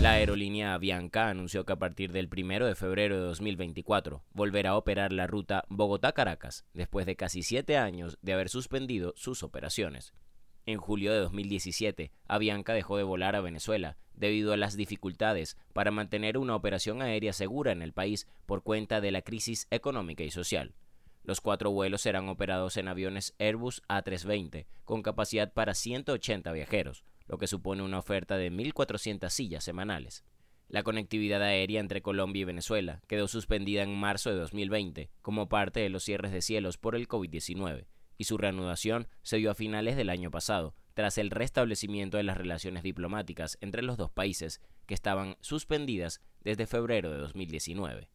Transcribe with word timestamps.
La 0.00 0.12
aerolínea 0.12 0.74
Avianca 0.74 1.28
anunció 1.28 1.64
que 1.64 1.72
a 1.72 1.78
partir 1.78 2.12
del 2.12 2.28
1 2.30 2.66
de 2.66 2.74
febrero 2.74 3.16
de 3.16 3.22
2024 3.22 4.22
volverá 4.34 4.70
a 4.70 4.76
operar 4.76 5.12
la 5.12 5.26
ruta 5.26 5.64
Bogotá-Caracas, 5.68 6.66
después 6.74 7.06
de 7.06 7.16
casi 7.16 7.42
siete 7.42 7.78
años 7.78 8.18
de 8.20 8.34
haber 8.34 8.48
suspendido 8.50 9.14
sus 9.16 9.42
operaciones. 9.42 10.12
En 10.66 10.78
julio 10.78 11.12
de 11.12 11.20
2017, 11.20 12.10
Avianca 12.26 12.74
dejó 12.74 12.96
de 12.96 13.02
volar 13.02 13.36
a 13.36 13.40
Venezuela 13.40 13.96
debido 14.14 14.52
a 14.52 14.56
las 14.56 14.76
dificultades 14.76 15.56
para 15.72 15.90
mantener 15.90 16.38
una 16.38 16.56
operación 16.56 17.02
aérea 17.02 17.32
segura 17.32 17.72
en 17.72 17.82
el 17.82 17.92
país 17.92 18.26
por 18.46 18.62
cuenta 18.62 19.00
de 19.00 19.10
la 19.10 19.22
crisis 19.22 19.66
económica 19.70 20.22
y 20.24 20.30
social. 20.30 20.74
Los 21.22 21.40
cuatro 21.40 21.70
vuelos 21.70 22.02
serán 22.02 22.28
operados 22.28 22.76
en 22.76 22.88
aviones 22.88 23.34
Airbus 23.38 23.82
A320 23.88 24.66
con 24.84 25.02
capacidad 25.02 25.52
para 25.52 25.74
180 25.74 26.52
viajeros, 26.52 27.04
lo 27.26 27.38
que 27.38 27.46
supone 27.46 27.82
una 27.82 27.98
oferta 27.98 28.36
de 28.36 28.50
1.400 28.52 29.28
sillas 29.30 29.64
semanales. 29.64 30.24
La 30.68 30.82
conectividad 30.82 31.42
aérea 31.42 31.80
entre 31.80 32.02
Colombia 32.02 32.42
y 32.42 32.44
Venezuela 32.44 33.02
quedó 33.06 33.28
suspendida 33.28 33.82
en 33.82 33.94
marzo 33.94 34.30
de 34.30 34.36
2020 34.36 35.10
como 35.22 35.48
parte 35.48 35.80
de 35.80 35.90
los 35.90 36.04
cierres 36.04 36.32
de 36.32 36.42
cielos 36.42 36.78
por 36.78 36.96
el 36.96 37.06
COVID-19, 37.06 37.86
y 38.16 38.24
su 38.24 38.38
reanudación 38.38 39.08
se 39.22 39.36
dio 39.36 39.50
a 39.50 39.54
finales 39.54 39.96
del 39.96 40.10
año 40.10 40.30
pasado, 40.30 40.74
tras 40.94 41.18
el 41.18 41.30
restablecimiento 41.30 42.16
de 42.16 42.22
las 42.22 42.36
relaciones 42.36 42.82
diplomáticas 42.82 43.58
entre 43.60 43.82
los 43.82 43.96
dos 43.96 44.10
países 44.10 44.60
que 44.86 44.94
estaban 44.94 45.36
suspendidas 45.40 46.20
desde 46.42 46.66
febrero 46.66 47.10
de 47.10 47.18
2019. 47.18 48.08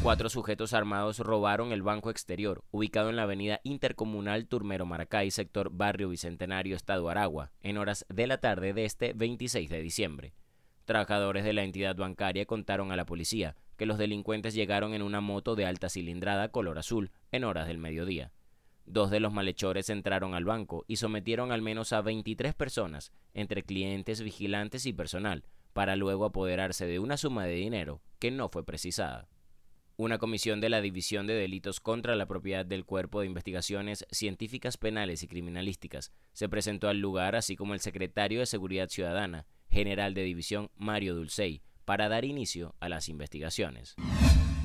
Cuatro 0.00 0.28
sujetos 0.30 0.74
armados 0.74 1.18
robaron 1.18 1.72
el 1.72 1.82
banco 1.82 2.10
exterior, 2.10 2.62
ubicado 2.70 3.10
en 3.10 3.16
la 3.16 3.24
avenida 3.24 3.60
intercomunal 3.64 4.46
Turmero 4.46 4.86
Maracay, 4.86 5.32
sector 5.32 5.70
Barrio 5.72 6.08
Bicentenario, 6.08 6.76
Estado 6.76 7.10
Aragua, 7.10 7.50
en 7.62 7.78
horas 7.78 8.06
de 8.08 8.28
la 8.28 8.38
tarde 8.38 8.72
de 8.72 8.84
este 8.84 9.12
26 9.12 9.68
de 9.68 9.82
diciembre. 9.82 10.34
Trabajadores 10.84 11.44
de 11.44 11.52
la 11.52 11.64
entidad 11.64 11.96
bancaria 11.96 12.46
contaron 12.46 12.92
a 12.92 12.96
la 12.96 13.06
policía 13.06 13.56
que 13.76 13.86
los 13.86 13.98
delincuentes 13.98 14.54
llegaron 14.54 14.94
en 14.94 15.02
una 15.02 15.20
moto 15.20 15.56
de 15.56 15.66
alta 15.66 15.88
cilindrada 15.88 16.50
color 16.50 16.78
azul 16.78 17.10
en 17.32 17.42
horas 17.42 17.66
del 17.66 17.78
mediodía. 17.78 18.30
Dos 18.86 19.10
de 19.10 19.20
los 19.20 19.32
malhechores 19.32 19.90
entraron 19.90 20.32
al 20.34 20.44
banco 20.44 20.84
y 20.86 20.96
sometieron 20.96 21.50
al 21.50 21.60
menos 21.60 21.92
a 21.92 22.02
23 22.02 22.54
personas, 22.54 23.12
entre 23.34 23.64
clientes, 23.64 24.22
vigilantes 24.22 24.86
y 24.86 24.92
personal, 24.92 25.44
para 25.72 25.96
luego 25.96 26.24
apoderarse 26.24 26.86
de 26.86 27.00
una 27.00 27.16
suma 27.16 27.44
de 27.44 27.54
dinero 27.54 28.00
que 28.20 28.30
no 28.30 28.48
fue 28.48 28.64
precisada. 28.64 29.28
Una 30.00 30.18
comisión 30.18 30.60
de 30.60 30.68
la 30.68 30.80
División 30.80 31.26
de 31.26 31.34
Delitos 31.34 31.80
contra 31.80 32.14
la 32.14 32.26
Propiedad 32.26 32.64
del 32.64 32.84
Cuerpo 32.84 33.18
de 33.18 33.26
Investigaciones 33.26 34.06
Científicas 34.12 34.76
Penales 34.76 35.24
y 35.24 35.26
Criminalísticas 35.26 36.12
se 36.32 36.48
presentó 36.48 36.88
al 36.88 37.00
lugar, 37.00 37.34
así 37.34 37.56
como 37.56 37.74
el 37.74 37.80
secretario 37.80 38.38
de 38.38 38.46
Seguridad 38.46 38.90
Ciudadana, 38.90 39.44
general 39.68 40.14
de 40.14 40.22
división 40.22 40.70
Mario 40.76 41.16
Dulcey, 41.16 41.62
para 41.84 42.08
dar 42.08 42.24
inicio 42.24 42.76
a 42.78 42.88
las 42.88 43.08
investigaciones. 43.08 43.96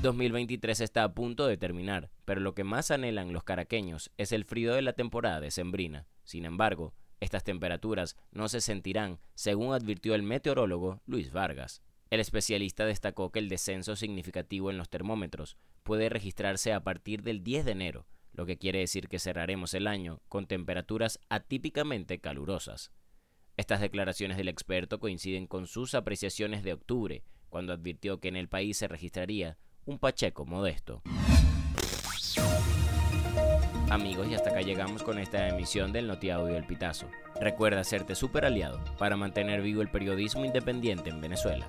2023 0.02 0.78
está 0.78 1.02
a 1.02 1.14
punto 1.14 1.48
de 1.48 1.56
terminar, 1.56 2.10
pero 2.24 2.40
lo 2.40 2.54
que 2.54 2.62
más 2.62 2.92
anhelan 2.92 3.32
los 3.32 3.42
caraqueños 3.42 4.12
es 4.16 4.30
el 4.30 4.44
frío 4.44 4.72
de 4.72 4.82
la 4.82 4.92
temporada 4.92 5.40
decembrina. 5.40 6.06
Sin 6.22 6.44
embargo, 6.44 6.94
estas 7.18 7.42
temperaturas 7.42 8.14
no 8.30 8.48
se 8.48 8.60
sentirán, 8.60 9.18
según 9.34 9.74
advirtió 9.74 10.14
el 10.14 10.22
meteorólogo 10.22 11.02
Luis 11.06 11.32
Vargas. 11.32 11.82
El 12.14 12.20
especialista 12.20 12.86
destacó 12.86 13.32
que 13.32 13.40
el 13.40 13.48
descenso 13.48 13.96
significativo 13.96 14.70
en 14.70 14.78
los 14.78 14.88
termómetros 14.88 15.56
puede 15.82 16.08
registrarse 16.08 16.72
a 16.72 16.84
partir 16.84 17.24
del 17.24 17.42
10 17.42 17.64
de 17.64 17.72
enero, 17.72 18.06
lo 18.32 18.46
que 18.46 18.56
quiere 18.56 18.78
decir 18.78 19.08
que 19.08 19.18
cerraremos 19.18 19.74
el 19.74 19.88
año 19.88 20.20
con 20.28 20.46
temperaturas 20.46 21.18
atípicamente 21.28 22.20
calurosas. 22.20 22.92
Estas 23.56 23.80
declaraciones 23.80 24.36
del 24.36 24.46
experto 24.46 25.00
coinciden 25.00 25.48
con 25.48 25.66
sus 25.66 25.96
apreciaciones 25.96 26.62
de 26.62 26.74
octubre, 26.74 27.24
cuando 27.48 27.72
advirtió 27.72 28.20
que 28.20 28.28
en 28.28 28.36
el 28.36 28.48
país 28.48 28.76
se 28.76 28.86
registraría 28.86 29.58
un 29.84 29.98
Pacheco 29.98 30.46
modesto. 30.46 31.02
Amigos, 33.90 34.28
y 34.30 34.36
hasta 34.36 34.50
acá 34.50 34.60
llegamos 34.60 35.02
con 35.02 35.18
esta 35.18 35.48
emisión 35.48 35.92
del 35.92 36.06
Notiaudio 36.06 36.54
del 36.54 36.64
Pitazo. 36.64 37.10
Recuerda 37.40 37.80
hacerte 37.80 38.14
super 38.14 38.44
aliado 38.44 38.80
para 38.98 39.16
mantener 39.16 39.62
vivo 39.62 39.82
el 39.82 39.90
periodismo 39.90 40.44
independiente 40.44 41.10
en 41.10 41.20
Venezuela. 41.20 41.68